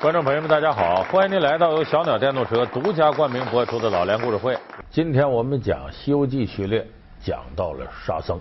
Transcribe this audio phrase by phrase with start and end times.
[0.00, 1.02] 观众朋友们，大家好！
[1.12, 4.56] 欢迎您来到由小鸟电动车独家冠名播出的老梁故事会。
[4.90, 6.86] 今天我们讲《西游记》系列，
[7.22, 8.40] 讲到了沙僧。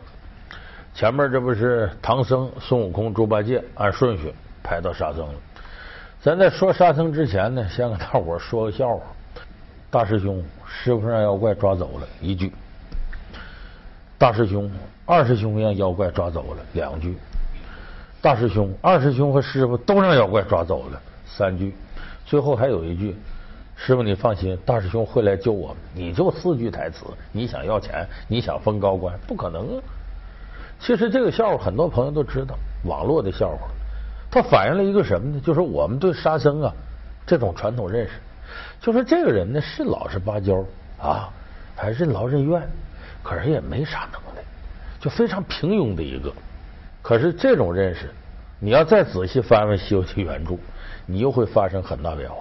[0.93, 4.33] 前面这不是唐僧、孙悟空、猪八戒按顺序
[4.63, 5.33] 排到沙僧了。
[6.21, 9.01] 咱在说沙僧之前呢，先给大伙说个笑话。
[9.91, 12.47] 大师兄，师傅让妖怪抓走了，一句；
[14.17, 14.71] 大师兄，
[15.05, 17.15] 二师兄让妖怪抓走了，两句；
[18.21, 21.01] 大师兄，二师兄和师傅都让妖怪抓走了。
[21.39, 21.73] 三句，
[22.25, 23.15] 最后还有一句
[23.73, 29.83] ：“师傅，你放心，大师兄会来救我们。”你就四句台词，你想要钱，你想封高官，不可能啊！
[30.81, 33.69] 其实这个笑话很多朋友都知道，网络的笑话，
[34.29, 35.39] 它反映了一个什么呢？
[35.39, 36.73] 就是我们对沙僧啊
[37.25, 38.11] 这种传统认识，
[38.81, 40.61] 就是这个人呢是老实巴交
[41.01, 41.29] 啊，
[41.73, 42.61] 还任劳任怨，
[43.23, 44.41] 可是也没啥能耐，
[44.99, 46.33] 就非常平庸的一个。
[47.01, 48.09] 可是这种认识，
[48.59, 50.57] 你要再仔细翻翻《西游记》原著。
[51.09, 52.35] 你又会发生很大变化，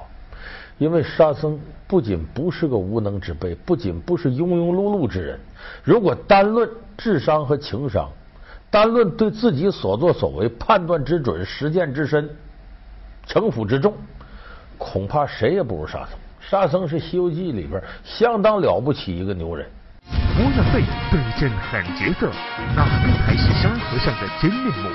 [0.77, 5.41] 因为沙僧不仅不是个无能之辈，不仅不是庸庸碌碌之人。
[5.83, 8.10] 如果单论智商和情商，
[8.70, 12.28] 单论对自己所作所为判断之准、实践之深、
[13.27, 13.94] 城府之重，
[14.77, 16.19] 恐怕谁也不如沙僧。
[16.41, 19.66] 沙僧是《西游记》里边相当了不起一个牛人。
[20.37, 22.31] 模样背对阵狠角色，
[22.75, 24.89] 哪个才是沙和尚的真面目？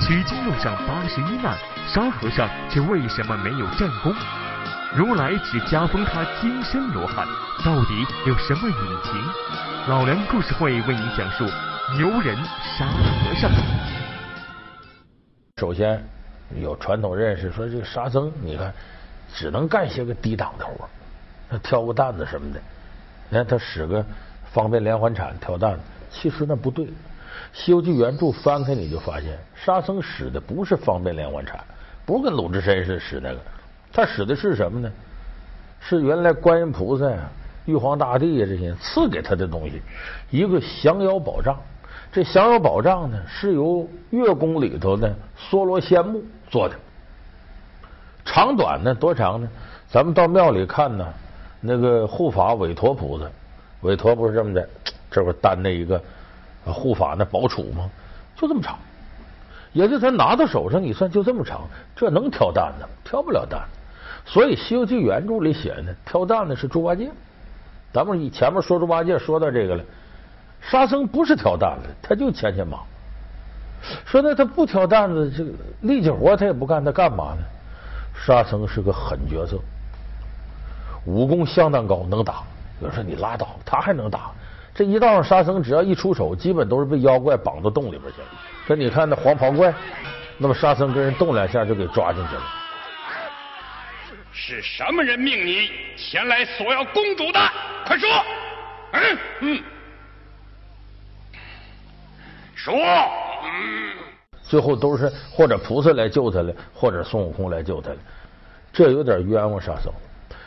[0.00, 4.12] 取经路上八十一难，沙和尚却为什么没有战功？
[4.94, 7.26] 如来只加封他金身罗汉，
[7.64, 9.14] 到底有什么隐情？
[9.86, 11.44] 老梁故事会为您讲述
[11.96, 12.36] 牛人
[12.76, 13.50] 沙和尚。
[15.56, 16.04] 首先
[16.60, 18.74] 有传统认识说，这个沙僧你看
[19.34, 20.88] 只能干些个低档的活，
[21.48, 22.60] 他挑个担子什么的，
[23.30, 24.04] 你看他使个。
[24.52, 26.86] 方便连环铲挑担子，其实那不对。
[27.52, 31.58] 《西游记》原著翻开你就发现，沙僧使的不是方便连环铲，
[32.04, 33.38] 不是跟鲁智深似的使那个，
[33.92, 34.90] 他使的是什么呢？
[35.80, 37.28] 是原来观音菩萨呀、
[37.64, 39.80] 玉皇大帝呀这些赐给他的东西，
[40.30, 41.56] 一个降妖宝杖。
[42.10, 46.74] 这降妖宝杖呢，是由月宫里头的梭罗仙木做的，
[48.24, 49.48] 长短呢多长呢？
[49.88, 51.06] 咱们到庙里看呢，
[51.60, 53.26] 那个护法韦陀菩萨。
[53.82, 54.68] 韦陀不是这么的，
[55.10, 56.02] 这不担着一个
[56.64, 57.88] 护法那宝杵吗？
[58.36, 58.78] 就这么长，
[59.72, 61.62] 也就他拿到手上，你算就这么长，
[61.94, 62.86] 这能挑担子？
[63.04, 64.30] 挑不了担子。
[64.30, 67.10] 所以《西游记》原著里写的挑担子是猪八戒。
[67.92, 69.84] 咱们以前面说猪八戒说到这个了，
[70.60, 72.78] 沙僧不是挑担子，他就牵牵马。
[74.04, 75.52] 说那他不挑担子，这个
[75.82, 77.42] 力气活他也不干，他干嘛呢？
[78.14, 79.56] 沙僧是个狠角色，
[81.04, 82.42] 武功相当高，能打。
[82.80, 84.30] 有人说你拉倒，他还能打？
[84.74, 88.28] 这一道上沙僧只要一出手，基本都是被妖怪绑到洞里边去了。
[88.66, 89.74] 说你看那黄袍怪，
[90.36, 92.42] 那么沙僧跟人动两下就给抓进去了。
[94.32, 97.40] 是什么人命你前来索要公主的？
[97.84, 98.08] 快说！
[98.92, 99.62] 嗯嗯，
[102.54, 102.74] 说。
[102.76, 103.94] 嗯。
[104.44, 107.96] 最后都是或者菩萨来救他了，或者孙悟空来救他了。
[108.72, 109.92] 这有点冤枉沙僧。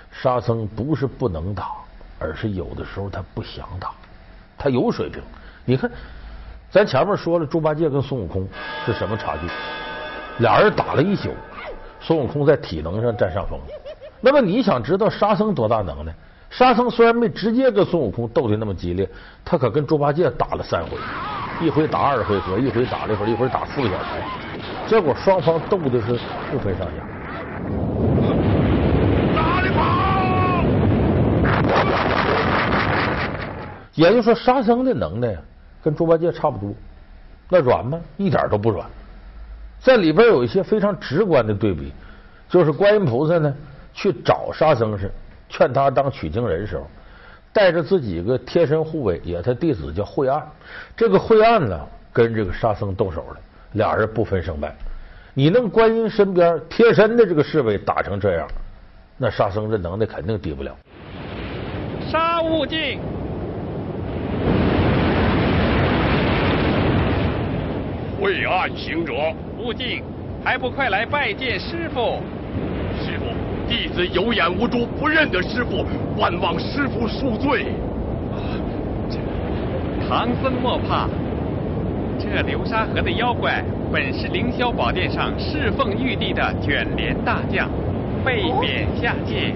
[0.09, 1.71] 沙僧不是不能打。
[2.21, 3.91] 而是有的时候他不想打，
[4.57, 5.21] 他有水平。
[5.65, 5.89] 你看，
[6.69, 8.47] 咱前面说了，猪八戒跟孙悟空
[8.85, 9.47] 是什么差距？
[10.37, 11.29] 俩人打了一宿，
[11.99, 13.59] 孙悟空在体能上占上风。
[14.21, 16.13] 那么你想知道沙僧多大能耐？
[16.49, 19.09] 沙僧虽然没直接跟孙悟空斗的那么激烈，
[19.43, 20.97] 他可跟猪八戒打了三回，
[21.65, 24.09] 一回打二回合，一回打了一会儿，一会儿打四个小时，
[24.87, 26.19] 结果双方斗的是
[26.51, 28.20] 不分上下。
[33.93, 35.35] 也就是说，沙僧的能耐
[35.83, 36.73] 跟猪八戒差不多，
[37.49, 37.99] 那软吗？
[38.17, 38.87] 一点都不软。
[39.79, 41.91] 在里边有一些非常直观的对比，
[42.47, 43.53] 就是观音菩萨呢
[43.93, 45.11] 去找沙僧时，
[45.49, 46.87] 劝他当取经人时候，
[47.51, 50.41] 带着自己一个贴身护卫，也他弟子叫惠岸。
[50.95, 51.79] 这个惠岸呢，
[52.13, 53.37] 跟这个沙僧动手了，
[53.73, 54.73] 俩人不分胜败。
[55.33, 58.47] 你弄观音身边贴身的这个侍卫打成这样，
[59.17, 60.77] 那沙僧这能耐肯定低不了。
[62.09, 62.99] 沙悟净。
[68.21, 69.13] 惠岸行者，
[69.57, 70.03] 悟净，
[70.43, 72.21] 还不快来拜见师傅？
[73.03, 73.25] 师傅，
[73.67, 75.83] 弟子有眼无珠，不认得师傅，
[76.19, 77.65] 万望师傅恕罪。
[80.07, 81.09] 唐僧莫怕，
[82.19, 87.67] 这流沙河的妖怪本是凌霄宝殿上侍奉玉帝的卷帘大将，
[88.23, 89.51] 被贬下界。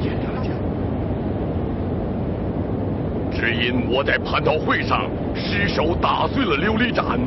[3.31, 7.19] 只因我在蟠桃会上失手打碎了琉璃盏。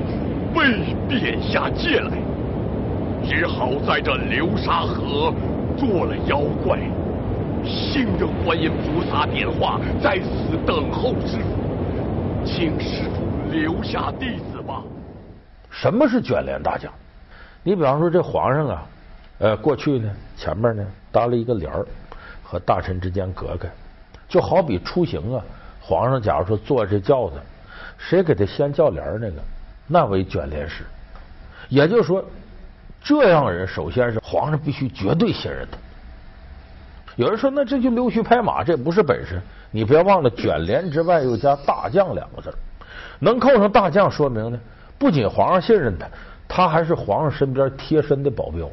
[0.55, 2.19] 被贬下界来，
[3.29, 5.33] 只好在这流沙河
[5.77, 6.79] 做了妖怪，
[7.65, 14.83] 信着观音菩萨点化，在此等候师傅，请师傅留下弟子吧。
[15.71, 16.93] 什么是卷帘大将？
[17.63, 18.87] 你比方说这皇上啊，
[19.39, 21.87] 呃，过去呢前面呢搭了一个帘儿，
[22.43, 23.69] 和大臣之间隔开，
[24.29, 25.45] 就好比出行啊，
[25.81, 27.37] 皇上假如说坐这轿子，
[27.99, 29.43] 谁给他掀轿帘那个，
[29.89, 30.85] 那为卷帘使。
[31.69, 32.25] 也就是说，
[33.03, 35.77] 这样人首先是皇上必须绝对信任他。
[37.17, 39.41] 有人说，那这就溜须拍马，这不是本事。
[39.71, 42.55] 你不要忘了，卷帘之外又加大将两个字，
[43.19, 44.61] 能扣上大将，说明呢，
[44.99, 46.07] 不仅皇上信任他，
[46.47, 48.71] 他还是皇上身边贴身的保镖，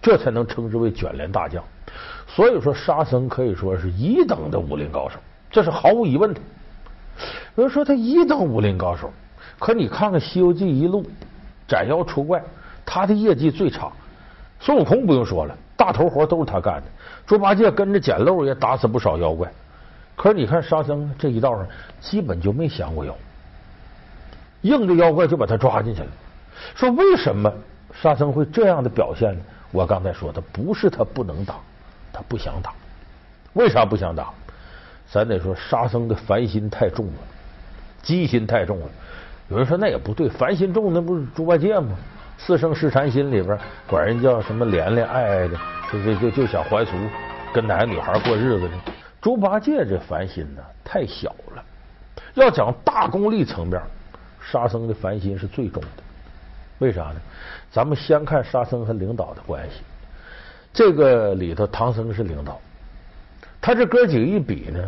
[0.00, 1.62] 这才能称之为卷帘大将。
[2.26, 5.18] 所以说，沙僧可以说是一等的武林高手，
[5.50, 6.40] 这是毫无疑问的。
[7.56, 9.12] 有人说他一等武林高手，
[9.58, 11.04] 可你看看《西游记》一路
[11.66, 12.42] 斩妖除怪，
[12.86, 13.90] 他的业绩最差。
[14.60, 16.84] 孙悟空不用说了，大头活都是他干的。
[17.26, 19.50] 猪八戒跟着捡漏也打死不少妖怪，
[20.16, 21.66] 可是你看沙僧这一道上
[22.00, 23.14] 基本就没降过妖，
[24.62, 26.08] 硬着妖怪就把他抓进去了。
[26.74, 27.52] 说为什么
[27.92, 29.40] 沙僧会这样的表现呢？
[29.70, 31.56] 我刚才说的不是他不能打，
[32.12, 32.72] 他不想打。
[33.52, 34.30] 为啥不想打？
[35.10, 37.12] 咱得说沙僧的烦心太重了，
[38.02, 38.86] 机心太重了。
[39.48, 41.96] 有人说那也不对，烦心重那不是猪八戒吗？
[42.36, 45.58] 四圣试禅心里边管人叫什么怜怜爱爱的。
[45.90, 46.92] 就就就就想还俗，
[47.52, 48.78] 跟哪个女孩过日子呢？
[49.22, 51.64] 猪八戒这烦心呢太小了。
[52.34, 53.80] 要讲大功力层面，
[54.40, 55.88] 沙僧的烦心是最重的。
[56.78, 57.16] 为啥呢？
[57.72, 59.80] 咱们先看沙僧和领导的关系。
[60.72, 62.60] 这个里头，唐僧是领导，
[63.60, 64.78] 他这哥几个一比呢，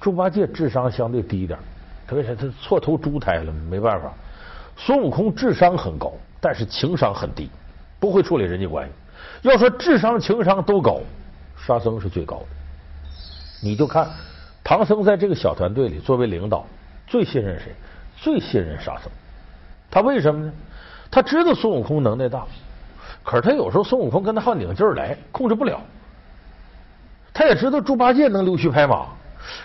[0.00, 1.58] 猪八戒智商相对低一点，
[2.06, 2.34] 他为啥？
[2.34, 4.12] 他错投猪胎了，没办法。
[4.76, 7.48] 孙悟空智商很高，但是情商很低，
[7.98, 8.92] 不会处理人际关系。
[9.48, 11.00] 要说智商、情商都高，
[11.56, 12.46] 沙僧是最高的。
[13.62, 14.10] 你就看
[14.62, 16.66] 唐僧在这个小团队里，作为领导，
[17.06, 17.72] 最信任谁？
[18.16, 19.10] 最信任沙僧。
[19.90, 20.52] 他为什么呢？
[21.10, 22.44] 他知道孙悟空能耐大，
[23.22, 25.80] 可是他有时候孙悟空跟他好拧劲儿来，控制不了。
[27.32, 29.06] 他也知道猪八戒能溜须拍马，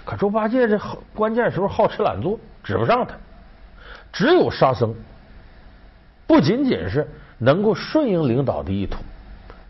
[0.06, 0.80] 可猪八戒这
[1.16, 3.16] 关键时候好吃懒做，指不上他。
[4.12, 4.94] 只有沙僧，
[6.26, 8.98] 不仅仅是能够顺应领导的意图。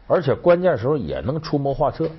[0.07, 2.09] 而且关键时候也能出谋划策，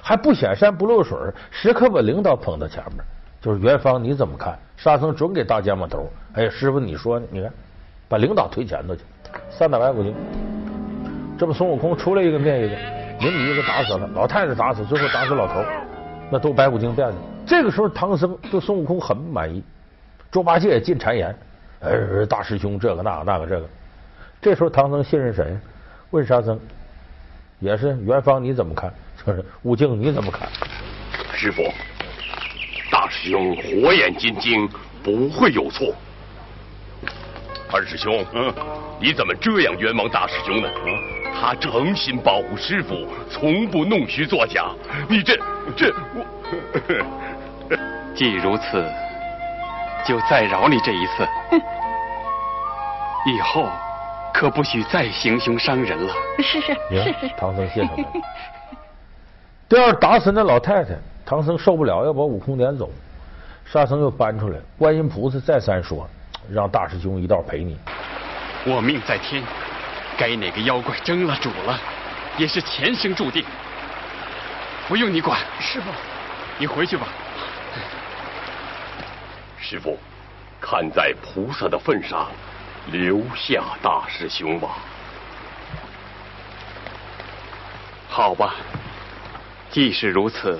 [0.00, 1.18] 还不显山不露水，
[1.50, 3.04] 时刻把领导捧到前面。
[3.40, 4.56] 就是元芳你怎么看？
[4.76, 6.08] 沙僧准给大肩膀头。
[6.34, 7.26] 哎，师傅你说呢？
[7.30, 7.50] 你看，
[8.08, 9.02] 把领导推前头去，
[9.50, 10.14] 三打白骨精。
[11.38, 12.76] 这不孙悟空出来一个灭一个，
[13.18, 15.64] 明米一个打死了，老太太打死，最后打死老头，
[16.30, 17.14] 那都白骨精变的。
[17.50, 19.60] 这个时候唐僧对孙悟空很满意，
[20.30, 21.36] 猪八戒也进谗言，
[21.80, 21.90] 哎，
[22.26, 23.68] 大师兄这个那个那个这个。
[24.40, 25.58] 这时候唐僧信任谁？
[26.12, 26.56] 问沙僧。
[27.58, 28.94] 也是元芳，你怎么看？
[29.26, 30.48] 就是悟净，你怎么看？
[31.34, 31.64] 师傅，
[32.88, 34.68] 大师兄火眼金睛，
[35.02, 35.92] 不会有错。
[37.72, 38.54] 二师兄，嗯，
[39.00, 40.68] 你怎么这样冤枉大师兄呢？
[41.34, 44.70] 他诚心保护师傅，从不弄虚作假。
[45.08, 45.36] 你这
[45.76, 46.24] 这我，
[48.14, 48.84] 既如此，
[50.06, 51.28] 就再饶你这一次。
[53.26, 53.68] 以后。
[54.32, 56.14] 可不许再行凶伤人了。
[56.38, 57.30] 是是是是。
[57.36, 57.90] 唐僧谢他。
[59.68, 60.94] 第二，打死那老太太，
[61.26, 62.88] 唐僧受不了，要把悟空撵走。
[63.66, 66.08] 沙僧又搬出来，观音菩萨再三说，
[66.48, 67.76] 让大师兄一道陪你。
[68.64, 69.42] 我命在天，
[70.16, 71.78] 该哪个妖怪争了主了，
[72.38, 73.44] 也是前生注定，
[74.88, 75.38] 不用你管。
[75.58, 75.90] 师傅，
[76.56, 77.08] 你回去吧。
[79.70, 79.96] 师傅，
[80.60, 82.26] 看在菩萨的份上。
[82.90, 84.70] 留下大师兄吧。
[88.08, 88.56] 好吧，
[89.70, 90.58] 既是如此，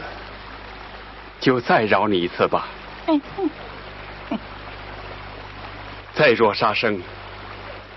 [1.41, 2.69] 就再饶你一次吧。
[6.15, 7.03] 再若杀生，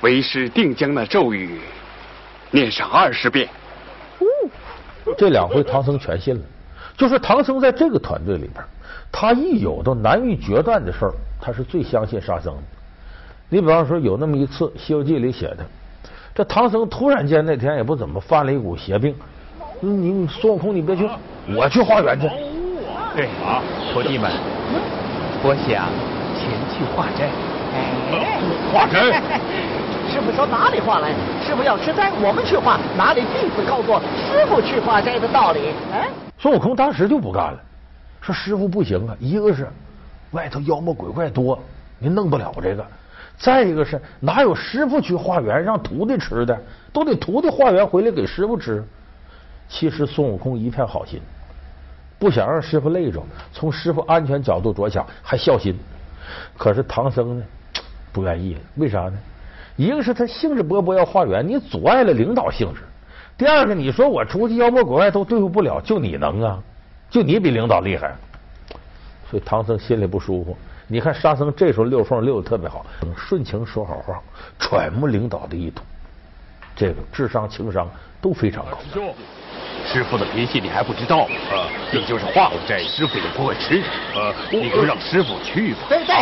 [0.02, 1.62] 为师定将那咒语
[2.50, 3.48] 念上二十遍。
[5.16, 6.42] 这两回唐僧全信了。
[6.98, 8.64] 就是唐僧在这个团队里边，
[9.12, 12.62] 他一有到难于决断的事儿，他是最相信沙僧的。
[13.50, 15.66] 你比方说有那么一次，《西游记》里写的，
[16.34, 19.16] 这唐僧突然间那天也不怎么犯了一股邪病，
[19.80, 21.08] 你孙悟空你别去，
[21.56, 22.28] 我去化缘去。
[23.16, 23.62] 对啊，
[23.94, 24.32] 徒弟们，
[25.44, 25.86] 我想
[26.34, 27.30] 前去化斋。
[28.74, 29.22] 化斋？
[30.10, 31.10] 师傅说哪里化来？
[31.46, 35.60] 师傅要吃斋，我们去化，哪里弟子告诉师傅去化斋的道理？
[35.92, 36.10] 哎，
[36.44, 37.60] 孙悟空当时就不干了，
[38.20, 39.66] 说师傅不行啊，一个是
[40.32, 41.58] 外头妖魔鬼怪多，
[41.98, 42.86] 您弄不了这个。
[43.38, 48.84] 再一个是哪有师傅去化缘让徒弟吃的，都得徒弟化缘回来给师傅吃。
[49.70, 51.22] 其实孙悟空一片好心，
[52.20, 53.24] 不想让师傅累着，
[53.54, 55.74] 从师傅安全角度着想，还孝心。
[56.58, 57.46] 可是唐僧呢，
[58.12, 59.14] 不愿意了，为啥呢？
[59.78, 62.82] 一个是他兴致勃勃要化缘，你阻碍了领导兴致；
[63.38, 66.60] 第二个，你说我出去妖魔鬼怪都对付不了，就你能啊？
[67.10, 68.16] 就你比领导厉害，
[69.30, 70.58] 所以唐僧心里不舒服。
[70.88, 72.86] 你看沙僧这时候溜缝溜的特别好，
[73.16, 74.22] 顺情说好话，
[74.60, 75.84] 揣摩领导的意图，
[76.76, 77.90] 这个智商情商
[78.22, 78.78] 都非常高。
[78.94, 79.14] 兄，
[79.86, 81.70] 师傅的脾气你还不知道吗啊？
[81.92, 83.80] 你就是化了斋，师傅也不会吃。
[84.16, 85.80] 啊，你就让师傅去吧。
[85.90, 86.16] 对对，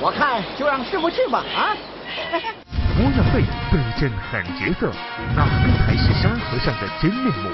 [0.00, 1.76] 我看就让师傅去吧啊。
[2.96, 4.88] 模样背对阵狠角色，
[5.34, 7.50] 哪个才是沙和尚的真面目？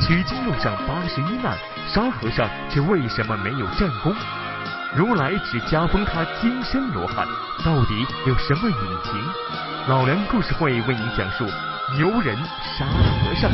[0.00, 1.58] 取经路上八十一难，
[1.88, 4.14] 沙和尚却为什么没有战功？
[4.96, 7.26] 如来只加封他金身罗汉，
[7.64, 9.20] 到底有什么隐情？
[9.88, 11.44] 老梁故事会为您讲述
[11.98, 12.36] 牛人
[12.78, 13.50] 沙和尚。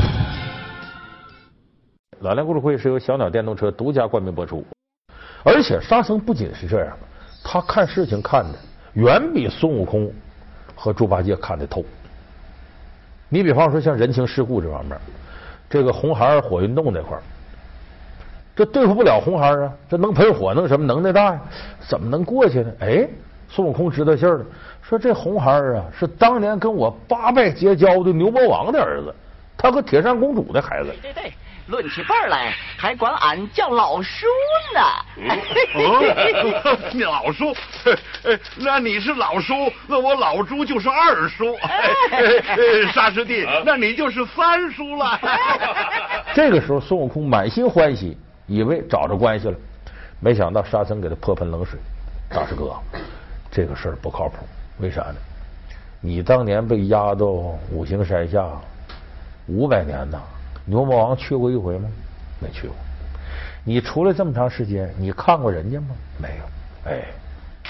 [2.20, 4.62] 老梁故事会是由小鸟电动车独家冠名播出，
[5.42, 6.94] 而且沙僧不仅是这样，
[7.42, 8.58] 他看事情看的
[8.92, 10.12] 远比孙悟空
[10.80, 11.84] 和猪八戒看得透。
[13.28, 14.98] 你比方说像人情世故这方面，
[15.68, 17.22] 这个红孩儿火云洞那块儿。
[18.56, 19.72] 这对付不了红孩儿啊！
[19.88, 21.40] 这能喷火，能什么能耐大呀？
[21.86, 22.72] 怎么能过去呢？
[22.80, 23.06] 哎，
[23.48, 24.44] 孙悟空知道信儿了，
[24.82, 29.14] 说这红孩儿啊是当年跟我八拜结交的牛魔王的儿子，
[29.56, 30.90] 他和铁扇公主的孩子。
[31.02, 31.32] 对对对，
[31.66, 34.26] 论起辈儿来还管俺叫老叔
[34.74, 34.80] 呢。
[37.04, 37.54] 老叔，
[38.56, 41.56] 那你是老叔，那我老朱就是二叔。
[42.92, 45.20] 沙师弟，那你就是三叔了。
[46.34, 48.16] 这个时候，孙悟空满心欢喜。
[48.46, 49.56] 以为找着关系了，
[50.18, 51.78] 没想到沙僧给他泼盆冷水。
[52.28, 52.74] 大师哥，
[53.48, 54.38] 这个事儿不靠谱。
[54.80, 55.14] 为啥呢？
[56.00, 57.26] 你当年被压到
[57.70, 58.44] 五行山下
[59.46, 60.18] 五百年呐，
[60.64, 61.88] 牛魔王去过一回吗？
[62.40, 62.76] 没去过。
[63.64, 65.88] 你出来这么长时间，你看过人家吗？
[66.16, 66.90] 没有。
[66.90, 67.04] 哎，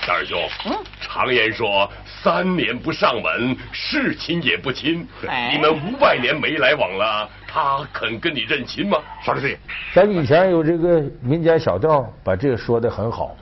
[0.07, 1.91] 大师兄，嗯常言说
[2.23, 5.07] 三年不上门，是亲也不亲。
[5.53, 7.29] 你们五百年没来往了。
[7.49, 8.99] 他肯跟你认亲吗？
[9.25, 9.57] 沙师弟，
[9.93, 13.37] 咱以前有这个民间小调，把这个说的很好，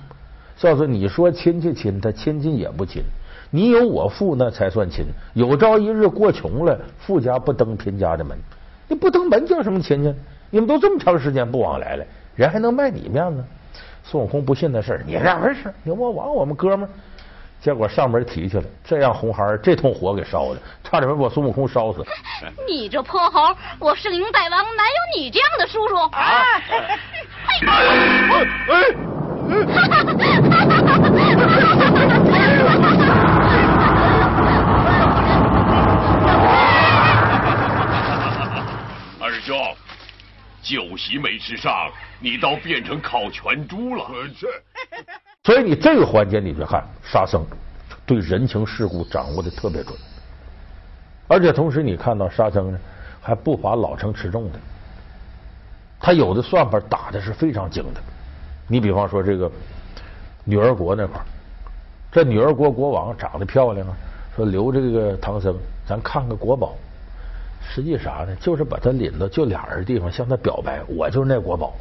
[0.56, 3.02] 叫做你说亲戚亲，他亲亲也不亲。
[3.50, 5.04] 你有我富那才算亲。
[5.34, 8.38] 有朝一日过穷了，富家不登贫家的门，
[8.88, 10.14] 你不登门叫什么亲戚？
[10.50, 12.04] 你们都这么长时间不往来了，
[12.34, 13.44] 人还能卖你面子？
[14.02, 15.70] 孙悟空不信那事儿，你咋回事？
[15.82, 16.90] 牛魔王，我们哥们儿。
[17.60, 22.02] 结果上门提去了，这让红孩儿这通火给烧的，差点没把孙悟空烧死。
[22.66, 25.96] 你这泼猴，我是林大王，哪有你这样的叔叔？
[25.96, 26.44] 啊！
[39.20, 39.58] 二 师兄，
[40.62, 40.96] 酒
[41.48, 41.90] 席没吃上，
[42.20, 44.04] 你倒变成烤全猪了。
[45.44, 47.42] 所以你这个环节，你去看沙僧
[48.04, 49.96] 对人情世故掌握的特别准，
[51.26, 52.78] 而且同时你看到沙僧呢，
[53.22, 54.58] 还不乏老成持重的，
[55.98, 58.00] 他有的算盘打的是非常精的。
[58.66, 59.50] 你比方说这个
[60.44, 61.18] 女儿国那块
[62.12, 63.96] 这女儿国国王长得漂亮啊，
[64.36, 66.74] 说留这个唐僧，咱看个国宝。
[67.68, 68.34] 实际啥呢？
[68.40, 71.74] 就是把他领到就俩人地方，向他表白，我就是那国宝，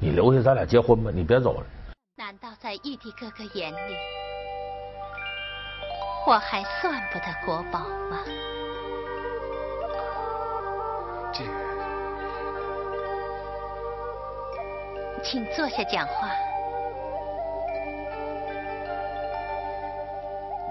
[0.00, 1.66] 你留下咱俩结婚吧，你别走了。
[2.16, 3.94] 难道在玉帝哥哥眼里，
[6.26, 8.20] 我还算不得国宝吗？
[11.32, 11.44] 这，
[15.22, 16.30] 请坐下讲话。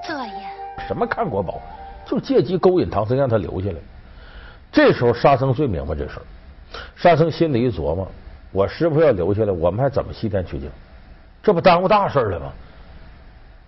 [0.06, 0.52] 坐呀。
[0.88, 1.62] 什么看国宝？
[2.06, 3.76] 就借机勾引唐僧，让他留下来。
[4.74, 6.24] 这时候沙僧最明白这事儿。
[6.96, 8.12] 沙僧心里一琢磨：
[8.52, 10.70] 我师傅要留下来，我们还怎么西天取经？
[11.44, 12.52] 这不耽误大事了吗？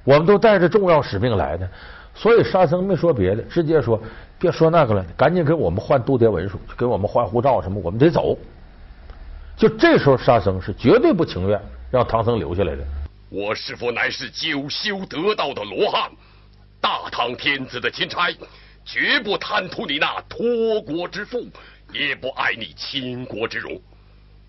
[0.04, 1.70] 我们都带着重要使命来的，
[2.14, 4.02] 所以沙僧没说别的，直接说
[4.40, 8.38] 别说那个了，赶紧给我们换渡牒文书，给我们换护照什么，我们得走。
[9.56, 12.84] 就这时候，沙僧是绝对不情愿让唐僧留下来的。
[13.30, 16.10] 我师傅乃是九修得道的罗汉，
[16.80, 18.30] 大唐天子的钦差，
[18.86, 21.44] 绝不贪图你那托国之富，
[21.92, 23.82] 也不爱你倾国之荣。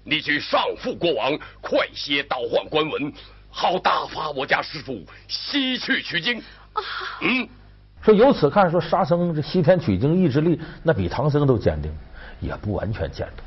[0.05, 3.12] 你去上复国王，快些倒换官文，
[3.50, 6.40] 好打发我家师傅西去取经。
[7.23, 7.49] 嗯，
[8.02, 11.90] 说由此看，说沙僧这西天取经意志力，那比唐僧都坚定，
[12.38, 13.45] 也不完全坚定。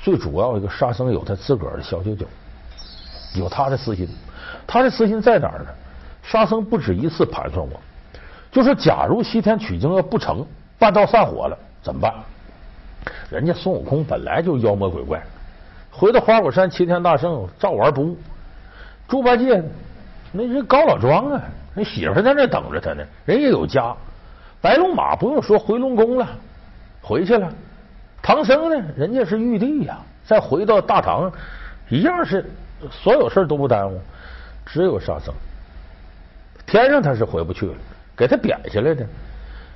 [0.00, 2.26] 最主要一个，沙僧有他自个儿的小九九，
[3.34, 4.08] 有他的私心。
[4.66, 5.66] 他的私心在哪儿呢？
[6.22, 7.78] 沙僧不止一次盘算过，
[8.54, 10.46] 就说假如西天取经要不成，
[10.78, 12.14] 半道散伙了怎么办？
[13.28, 15.20] 人家孙悟空本来就妖魔鬼怪，
[15.90, 18.16] 回到花果山齐天大圣照玩不误。
[19.08, 19.60] 猪八戒
[20.30, 21.42] 那人高老庄啊，
[21.74, 23.92] 人媳妇在那等着他呢，人也有家。
[24.60, 26.26] 白龙马不用说回龙宫了，
[27.02, 27.52] 回去了。
[28.22, 31.30] 唐僧呢，人家是玉帝呀，再回到大唐，
[31.88, 32.48] 一样是
[32.88, 34.00] 所有事都不耽误。
[34.64, 35.34] 只有沙僧，
[36.64, 37.74] 天上他是回不去了，
[38.16, 39.06] 给他贬下来的。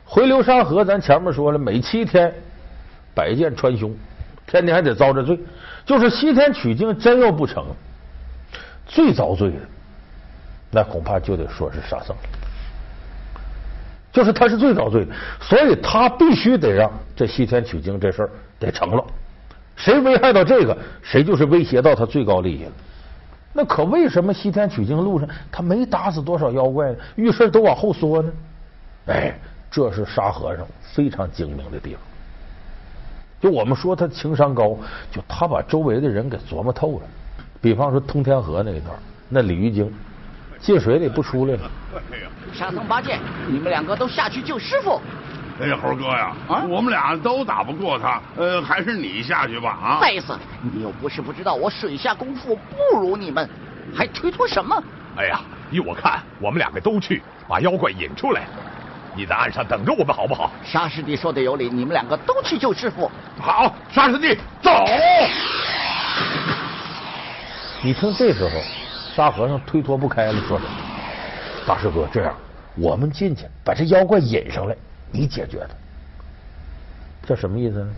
[0.04, 2.32] 回流沙河，咱前面说了，每七天
[3.14, 3.94] 百箭穿胸，
[4.46, 5.38] 天天还得遭着罪。
[5.84, 7.64] 就是西天取经真要不成，
[8.86, 9.56] 最遭罪的，
[10.70, 12.16] 那恐怕就得说是沙僧。
[14.10, 19.04] 就是他是最遭罪的，所以他必须得让这西天取经这事儿得成了。
[19.76, 22.72] 谁危害到这个，谁就是威胁到他最高利益了。
[23.58, 26.96] 那可为什么西天取经路上他没打死多少妖怪呢？
[27.16, 28.32] 遇事都往后缩呢？
[29.06, 29.36] 哎，
[29.68, 32.00] 这是沙和尚非常精明的地方。
[33.40, 34.78] 就我们说他情商高，
[35.10, 37.02] 就他把周围的人给琢磨透了。
[37.60, 38.94] 比方说通天河那一段，
[39.28, 39.92] 那鲤鱼精
[40.60, 41.70] 进水里不出来了。
[42.52, 45.00] 沙僧、八戒，你们两个都下去救师傅。
[45.60, 49.98] 哎呀，猴哥呀，啊，我们俩都打不过他，呃，还是你下去吧啊！
[50.00, 53.48] 再一次，你又不是不知道我水下功夫不如你们，
[53.92, 54.80] 还推脱什么？
[55.16, 55.40] 哎呀，
[55.72, 58.42] 依我看，我们两个都去把妖怪引出来，
[59.16, 60.52] 你在岸上等着我们好不好？
[60.64, 63.10] 沙师弟说的有理，你们两个都去救师傅。
[63.40, 64.70] 好，沙师弟走。
[67.82, 68.50] 你听这时候，
[69.16, 70.70] 沙和尚推脱不开了，说什么？
[71.66, 72.32] 大师哥，这样，
[72.76, 74.76] 我们进去把这妖怪引上来。
[75.10, 75.74] 你解决他，
[77.26, 77.90] 这什么意思呢？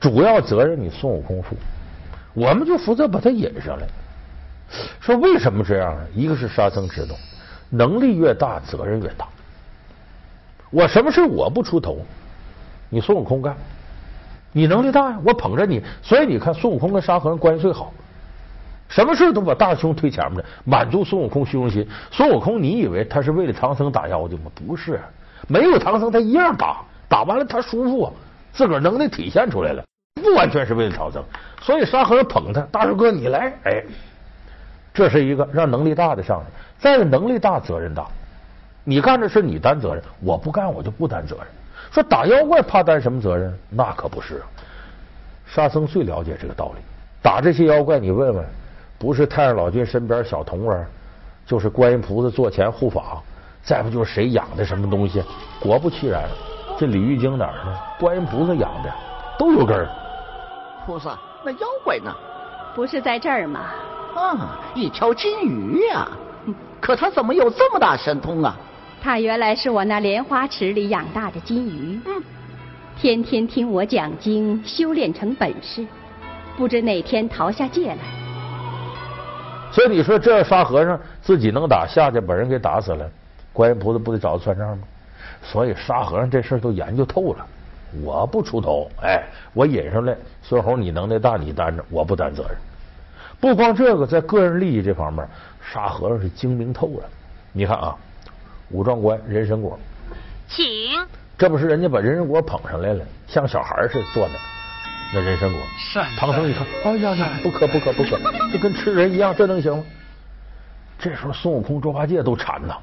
[0.00, 1.56] 主要责任你孙悟空负，
[2.32, 3.86] 我们就负责把他引上来。
[5.00, 6.06] 说为什么这样呢？
[6.14, 7.16] 一个是沙僧知道，
[7.68, 9.26] 能力越大，责任越大。
[10.70, 11.98] 我什么事我不出头，
[12.88, 13.56] 你孙悟空干，
[14.52, 15.82] 你能力大呀，我捧着你。
[16.00, 17.92] 所以你看，孙悟空跟沙和尚关系最好，
[18.88, 21.84] 什么事都把大兄推前面的，满足孙悟空虚荣心。
[22.12, 24.50] 孙悟空，你以为他是为了唐僧打妖精吗？
[24.54, 25.00] 不是。
[25.46, 28.12] 没有唐僧，他一样打，打完了他舒服啊，
[28.52, 29.84] 自个儿能耐体现出来了，
[30.22, 31.22] 不完全是为了唐僧，
[31.62, 33.82] 所以沙和尚捧他，大师哥你来，哎，
[34.92, 36.46] 这是一个让能力大的上来，
[36.78, 38.06] 再有能力大责任大，
[38.84, 41.46] 你干这事你担责任，我不干我就不担责任。
[41.90, 43.56] 说打妖怪怕担什么责任？
[43.70, 44.44] 那可不是啊，
[45.46, 46.80] 沙僧最了解这个道理，
[47.22, 48.44] 打这些妖怪你问问，
[48.98, 50.86] 不是太上老君身边小童儿，
[51.46, 53.22] 就是观音菩萨座前护法。
[53.68, 55.22] 再不就是谁养的什么东西？
[55.60, 56.24] 果不其然，
[56.78, 57.78] 这李玉京哪儿呢？
[58.00, 58.90] 观音菩萨养的，
[59.38, 59.86] 都有根儿。
[60.86, 62.10] 菩萨，那妖怪呢？
[62.74, 63.60] 不是在这儿吗？
[64.16, 66.08] 啊，一条金鱼呀！
[66.80, 68.56] 可他怎么有这么大神通啊？
[69.02, 72.22] 他原来是我那莲花池里养大的金鱼，嗯，
[72.96, 75.86] 天天听我讲经，修炼成本事，
[76.56, 77.98] 不知哪天逃下界来。
[79.70, 83.06] 所以你说这沙和尚自己能打，下去把人给打死了。
[83.58, 84.84] 观音菩萨不得找他算账吗？
[85.42, 87.44] 所以沙和尚这事都研究透了。
[88.04, 89.20] 我不出头，哎，
[89.52, 92.56] 我引上来，孙猴你能耐大，你担着，我不担责任。
[93.40, 95.26] 不光这个，在个人利益这方面，
[95.60, 97.04] 沙和尚是精明透了。
[97.52, 97.96] 你看啊，
[98.70, 99.76] 武状观人参果，
[100.46, 100.64] 请，
[101.36, 105.60] 这不是人家把人参果捧上来了，像小孩似的坐那，那人参果。
[106.16, 108.20] 唐僧一看，哎呀呀，不可不可不可，
[108.52, 109.84] 就跟吃人一样，这能行吗？
[110.96, 112.76] 这时候孙悟空、猪八戒都馋呐。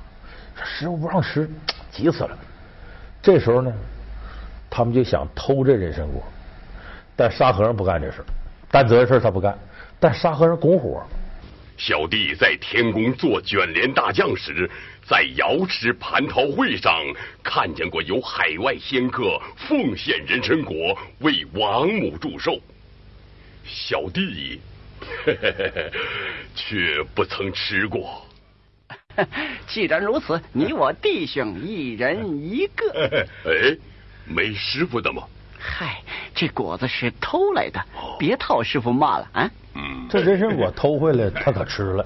[0.64, 1.50] 师傅不让吃，
[1.92, 2.38] 急死了。
[3.22, 3.74] 这时候呢，
[4.70, 6.24] 他们就想偷这人参果，
[7.16, 8.24] 但沙和尚不干这事，
[8.70, 9.58] 担责任事他不干。
[10.00, 11.04] 但沙和尚拱火。
[11.78, 14.70] 小弟在天宫做卷帘大将时，
[15.06, 16.94] 在瑶池蟠桃会上
[17.44, 22.58] 看见过有海外仙客奉献人参果为王母祝寿，
[23.66, 24.62] 小弟
[26.56, 28.26] 却不曾吃过。
[29.68, 32.86] 既然如此，你我弟兄一人一个。
[33.46, 33.78] 哎，
[34.26, 35.24] 没师傅的吗？
[35.60, 36.02] 嗨，
[36.36, 37.82] 这果子是偷来的，
[38.20, 39.52] 别套师傅骂了啊。
[39.74, 42.06] 嗯，这人参果偷回来，他可吃了，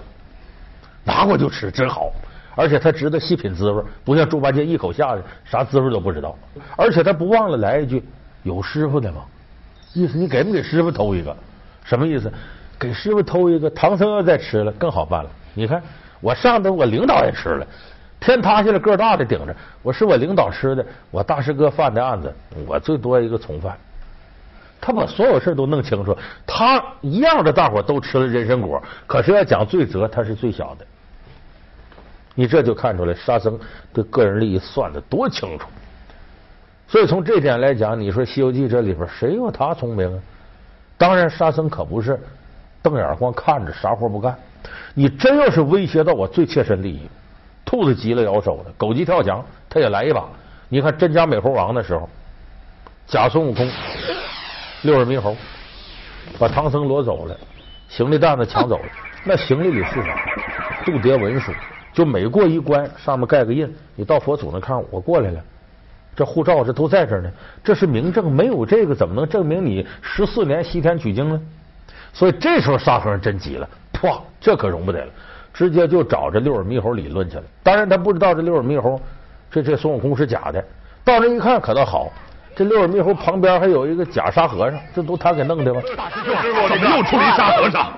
[1.03, 2.11] 拿过就吃，真好。
[2.55, 6.37] 而且他知道细品滋味，不像猪八戒一口下去，啥滋味都不知道。
[6.77, 8.03] 而且他不忘了来一句
[8.43, 9.23] ：“有师傅的吗？”
[9.93, 11.35] 意思你给没给师傅偷一个？
[11.83, 12.31] 什么意思？
[12.79, 15.29] 给师傅偷一个，唐僧要再吃了更好办了。
[15.53, 15.83] 你看。
[16.21, 17.67] 我上头我领导也吃了，
[18.19, 22.33] 天塌下来个大的顶着，我是我领导吃的，我大师哥犯的案子，
[22.67, 23.77] 我最多一个从犯。
[24.81, 30.85] 他把所有事都弄清楚，他一样的，大伙都吃了人参果，可是要讲罪责，他是最小的。
[32.35, 33.59] 你这就看出来，沙僧
[33.91, 35.67] 对个人利益算的多清楚。
[36.87, 40.19] 所以从这点来讲，你说《西游记》这里边谁有他聪明啊？
[40.97, 42.19] 当然，沙僧可不是
[42.81, 44.37] 瞪眼光看着，啥活不干。
[44.93, 47.01] 你真要是威胁到我最切身利益，
[47.63, 50.27] 兔子急了摇手了，狗急跳墙，他也来一把。
[50.67, 52.09] 你看真假美猴王的时候，
[53.07, 53.69] 假孙悟空
[54.81, 55.35] 六耳猕猴
[56.37, 57.37] 把唐僧罗走了，
[57.87, 58.85] 行李担子抢走了。
[59.23, 60.15] 那行李里是啥？
[60.85, 61.51] 渡牒文书，
[61.93, 65.41] 就每过一关，上面盖个印，你到佛祖那看，我过来了。
[66.15, 67.31] 这护照这都在这呢，
[67.63, 71.41] 这是明证，没有这个怎么能证明你十四年西天取经呢？
[72.13, 73.69] 所以这时候沙和尚真急了，
[73.99, 75.11] 啪，这可容不得了，
[75.53, 77.43] 直接就找这六耳猕猴理论去了。
[77.63, 79.01] 当然他不知道这六耳猕猴，
[79.51, 80.63] 这这孙悟空是假的。
[81.03, 82.07] 到那一看可倒好，
[82.55, 85.81] 这六耳猕猴旁边还有一个假沙和尚，这都他给弄的吗？
[85.97, 87.91] 大师傅，怎么又出一沙和尚？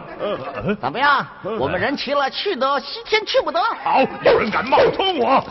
[0.80, 1.26] 怎么样？
[1.60, 3.60] 我们人齐了，去得西天，去不得。
[3.84, 5.44] 好，有人敢冒充我？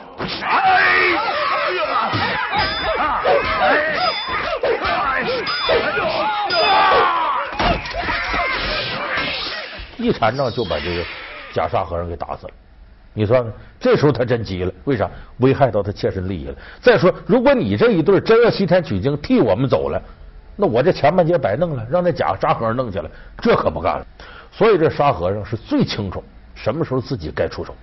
[0.43, 1.11] 哎！
[10.01, 11.05] 一缠上就把这个
[11.53, 12.53] 假沙和尚给打死了。
[13.13, 15.11] 你算算，这时候他真急了，为啥？
[15.39, 16.55] 危害到他切身利益了。
[16.81, 20.01] 再说，如果你这一对真要西天取经，替我们走了，
[20.55, 23.11] 那我这前半截白弄了，让那假沙和尚弄去了，
[23.43, 24.07] 这可不干了。
[24.53, 26.23] 所以这沙和尚是最清楚
[26.55, 27.75] 什么时候自己该出手，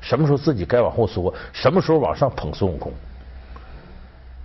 [0.00, 2.92] 什么时候自己该往后缩，什么时候往上捧孙悟空。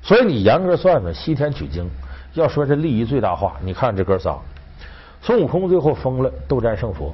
[0.03, 1.89] 所以你严格算算，西天取经
[2.33, 4.37] 要说这利益最大化，你看这哥仨，
[5.21, 7.13] 孙悟空最后封了斗战胜佛，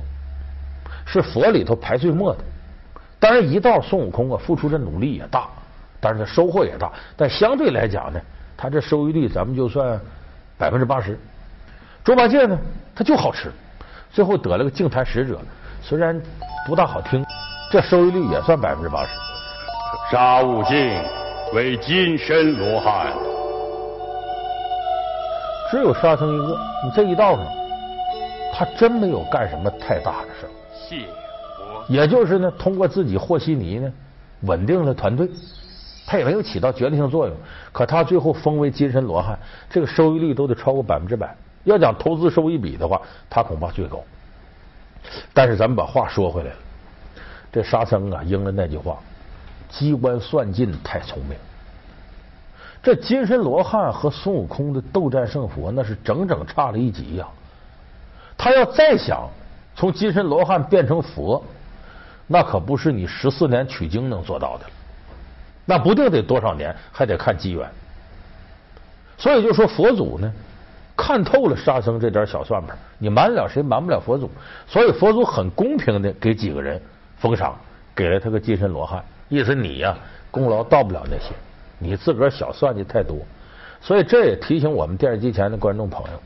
[1.06, 2.40] 是佛里头排最末的。
[3.20, 5.48] 当然，一道孙悟空啊，付出的努力也大，
[6.00, 6.92] 但是他收获也大。
[7.18, 8.22] 但相对来讲呢，
[8.56, 10.00] 他这收益率咱们就算
[10.58, 11.18] 百分之八十。
[12.04, 12.58] 猪八戒呢，
[12.94, 13.52] 他就好吃，
[14.12, 15.40] 最后得了个净坛使者，
[15.82, 16.22] 虽然
[16.68, 17.26] 不大好听，
[17.72, 19.10] 这收益率也算百分之八十。
[20.12, 21.02] 沙悟净
[21.54, 23.12] 为金身罗汉，
[25.72, 26.56] 只有沙僧一个。
[26.84, 27.44] 你这一道上，
[28.58, 30.48] 他真没有干什么太大的事
[30.88, 31.06] 谢。
[31.90, 33.92] 也就是呢，通过自己和稀泥呢，
[34.42, 35.30] 稳定了团队，
[36.08, 37.36] 他也没有起到决定性作用。
[37.74, 39.38] 可他最后封为金身罗汉，
[39.70, 41.36] 这个收益率都得超过百分之百。
[41.66, 44.00] 要讲投资收益比的话，他恐怕最高。
[45.34, 46.56] 但是咱们把话说回来了，
[47.52, 48.98] 这沙僧啊，应了那句话：
[49.70, 51.38] 机关算尽太聪明。
[52.82, 57.28] 这金身罗汉和孙悟空的斗战胜佛，那是整整差了一级呀。
[58.38, 59.30] 他要再想
[59.76, 61.44] 从金身罗汉变成佛。
[62.28, 64.66] 那可不是你十四年取经能做到的，
[65.64, 67.70] 那不定得多少年，还得看机缘。
[69.16, 70.34] 所以就说佛祖呢，
[70.98, 73.62] 看透了沙僧这点小算盘，你瞒得了谁？
[73.62, 74.28] 瞒不了佛祖。
[74.68, 76.82] 所以佛祖很公平的给几个人
[77.18, 77.56] 封赏，
[77.94, 79.96] 给了他个金身罗汉，意思你呀
[80.32, 81.32] 功劳到不了那些，
[81.78, 83.20] 你自个儿小算计太多。
[83.82, 86.20] 所以这也提醒我们电视机前的观众朋友，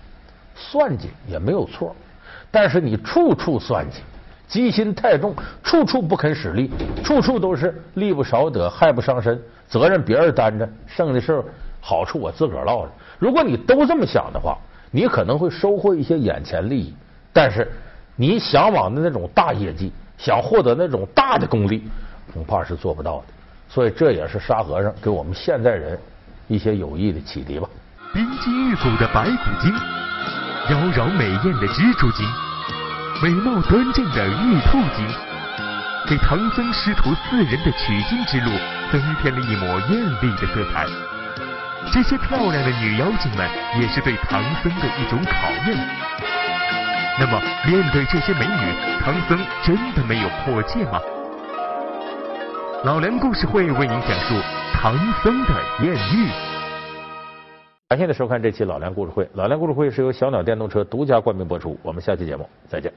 [0.60, 1.95] 算计也没有错，
[2.52, 4.02] 但是你处处算计。
[4.48, 6.72] 机心太重，处处不肯使力，
[7.04, 11.43] 处处都是利不少得，害不伤身，责任别人担着，剩的事
[11.80, 12.91] 好处我自个儿落着。
[13.19, 14.58] 如果你都这么想的话，
[14.89, 16.95] 你可能会收获一些眼前利益，
[17.32, 17.72] 但是
[18.15, 21.84] 你向往的那种大业绩，想获得那种大的功利，
[22.34, 23.26] 恐怕是做不到的。
[23.69, 25.95] 所以这也是沙和尚给我们现代人
[26.48, 27.69] 一些有益的启迪吧。
[28.12, 29.72] 冰肌玉骨的白骨精，
[30.70, 32.24] 妖娆美艳的蜘蛛精。
[33.24, 35.08] 美貌端正的玉兔精，
[36.08, 38.52] 给唐僧师徒四人的取经之路
[38.92, 40.86] 增添了一抹艳丽的色彩。
[41.92, 43.50] 这些漂亮的女妖精们，
[43.82, 45.76] 也是对唐僧的一种考验。
[47.20, 51.00] 那么，面对这些美女，唐僧真的没有破戒吗？
[52.84, 54.36] 老梁故事会为您讲述
[54.74, 56.30] 唐僧的艳遇。
[57.89, 59.28] 感谢您收看这期老梁故事会。
[59.34, 61.75] 老梁故事会是由小鸟电动车独家冠名播出。
[61.82, 62.93] 我们下期节目再见。